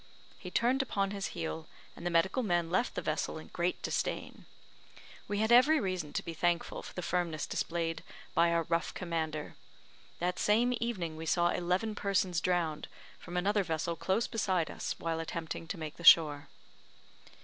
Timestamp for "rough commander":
8.63-9.53